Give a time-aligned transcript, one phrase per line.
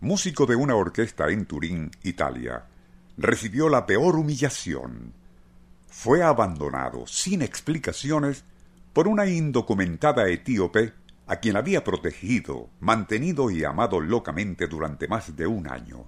[0.00, 2.66] músico de una orquesta en Turín, Italia,
[3.16, 5.12] recibió la peor humillación.
[5.88, 8.44] Fue abandonado sin explicaciones
[8.92, 10.92] por una indocumentada etíope
[11.26, 16.06] a quien había protegido, mantenido y amado locamente durante más de un año.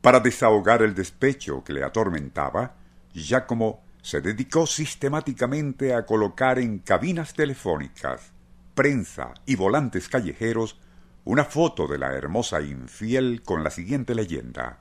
[0.00, 2.74] Para desahogar el despecho que le atormentaba,
[3.12, 8.32] Giacomo se dedicó sistemáticamente a colocar en cabinas telefónicas,
[8.74, 10.78] prensa y volantes callejeros
[11.28, 14.78] una foto de la hermosa infiel con la siguiente leyenda.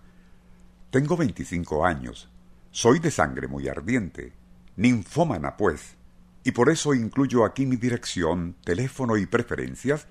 [0.92, 2.30] Tengo veinticinco años,
[2.72, 4.32] soy de sangre muy ardiente,
[4.78, 5.98] ninfómana pues,
[6.46, 10.08] y por eso incluyo aquí mi dirección, teléfono y preferencias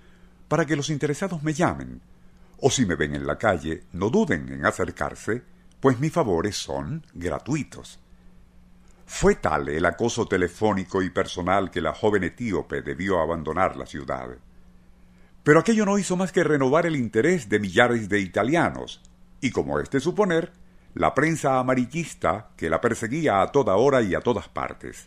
[0.47, 2.03] para que los interesados me llamen,
[2.61, 5.43] o si me ven en la calle, no duden en acercarse,
[5.81, 7.99] pues mis favores son gratuitos.
[9.07, 14.37] Fue tal el acoso telefónico y personal que la joven etíope debió abandonar la ciudad.
[15.47, 19.01] Pero aquello no hizo más que renovar el interés de millares de italianos,
[19.41, 20.51] y como es de suponer,
[20.93, 25.07] la prensa amarillista que la perseguía a toda hora y a todas partes.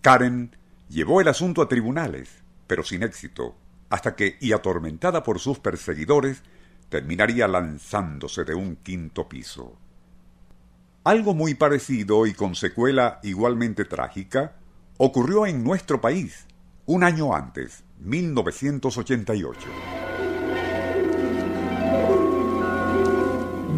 [0.00, 0.54] Karen
[0.88, 2.28] llevó el asunto a tribunales,
[2.68, 3.56] pero sin éxito,
[3.90, 6.44] hasta que, y atormentada por sus perseguidores,
[6.88, 9.76] terminaría lanzándose de un quinto piso.
[11.02, 14.52] Algo muy parecido y con secuela igualmente trágica
[14.98, 16.46] ocurrió en nuestro país
[16.86, 19.58] un año antes, 1988.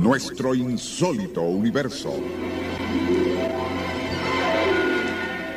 [0.00, 2.14] Nuestro insólito universo.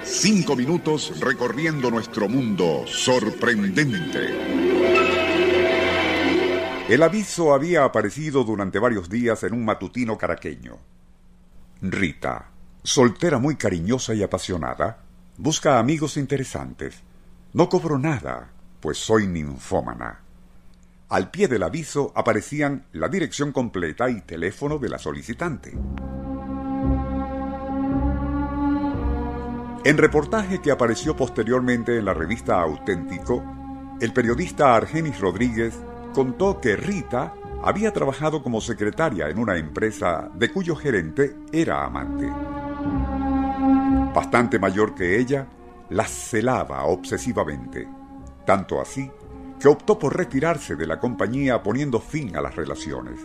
[0.03, 4.35] Cinco minutos recorriendo nuestro mundo sorprendente.
[6.89, 10.77] El aviso había aparecido durante varios días en un matutino caraqueño.
[11.81, 12.49] Rita,
[12.83, 15.03] soltera muy cariñosa y apasionada,
[15.37, 17.01] busca amigos interesantes.
[17.53, 20.19] No cobro nada, pues soy ninfómana.
[21.09, 25.73] Al pie del aviso aparecían la dirección completa y teléfono de la solicitante.
[29.85, 33.41] En reportaje que apareció posteriormente en la revista Auténtico,
[34.01, 35.79] el periodista Argenis Rodríguez
[36.13, 37.33] contó que Rita
[37.63, 42.29] había trabajado como secretaria en una empresa de cuyo gerente era amante.
[44.13, 45.47] Bastante mayor que ella,
[45.89, 47.87] la celaba obsesivamente,
[48.47, 49.11] tanto así
[49.59, 53.19] que optó por retirarse de la compañía poniendo fin a las relaciones.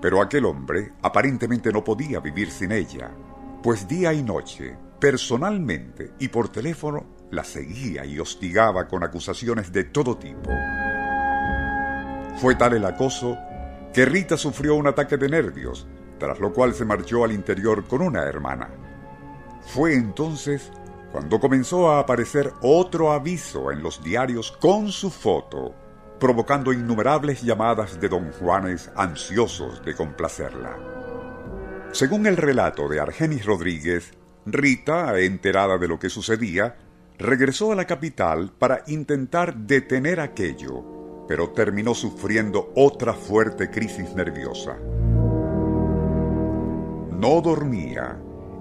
[0.00, 3.10] Pero aquel hombre aparentemente no podía vivir sin ella,
[3.62, 9.84] pues día y noche, personalmente y por teléfono, la seguía y hostigaba con acusaciones de
[9.84, 10.50] todo tipo.
[12.36, 13.36] Fue tal el acoso
[13.92, 15.86] que Rita sufrió un ataque de nervios,
[16.18, 18.70] tras lo cual se marchó al interior con una hermana.
[19.66, 20.72] Fue entonces
[21.12, 25.74] cuando comenzó a aparecer otro aviso en los diarios con su foto,
[26.18, 30.78] provocando innumerables llamadas de don Juanes ansiosos de complacerla.
[31.92, 34.12] Según el relato de Argenis Rodríguez,
[34.46, 36.76] Rita, enterada de lo que sucedía,
[37.18, 44.76] regresó a la capital para intentar detener aquello, pero terminó sufriendo otra fuerte crisis nerviosa.
[47.10, 48.16] No dormía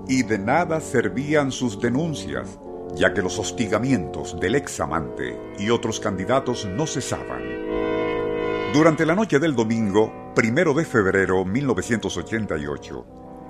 [0.10, 2.60] y de nada servían sus denuncias,
[2.96, 7.44] ya que los hostigamientos del ex amante y otros candidatos no cesaban.
[8.74, 13.06] Durante la noche del domingo, primero de febrero 1988,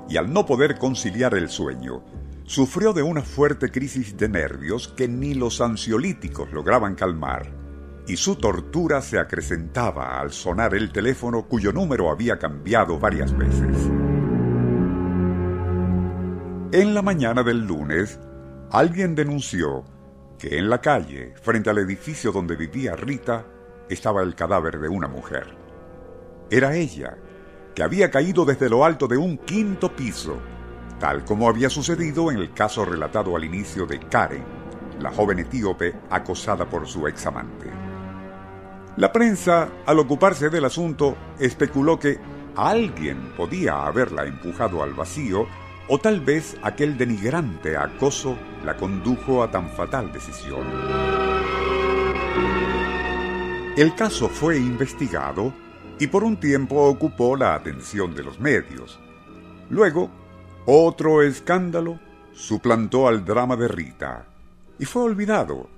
[0.10, 2.04] y al no poder conciliar el sueño,
[2.44, 7.54] sufrió de una fuerte crisis de nervios que ni los ansiolíticos lograban calmar,
[8.06, 13.90] y su tortura se acrecentaba al sonar el teléfono cuyo número había cambiado varias veces.
[16.72, 18.20] En la mañana del lunes,
[18.70, 19.84] alguien denunció
[20.38, 23.44] que en la calle, frente al edificio donde vivía Rita,
[23.90, 25.48] estaba el cadáver de una mujer.
[26.52, 27.18] Era ella,
[27.74, 30.38] que había caído desde lo alto de un quinto piso,
[31.00, 34.46] tal como había sucedido en el caso relatado al inicio de Karen,
[35.00, 37.68] la joven etíope acosada por su examante.
[38.96, 42.20] La prensa, al ocuparse del asunto, especuló que
[42.56, 45.48] alguien podía haberla empujado al vacío
[45.92, 50.68] o tal vez aquel denigrante acoso la condujo a tan fatal decisión.
[53.76, 55.52] El caso fue investigado
[56.00, 59.00] y por un tiempo ocupó la atención de los medios.
[59.70, 60.12] Luego,
[60.66, 62.00] otro escándalo
[62.34, 64.28] suplantó al drama de Rita
[64.78, 65.70] y fue olvidado,